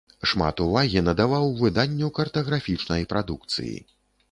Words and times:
Шмат 0.29 0.61
увагі 0.63 1.03
надаваў 1.07 1.45
выданню 1.61 2.09
картаграфічнай 2.17 3.07
прадукцыі. 3.15 3.75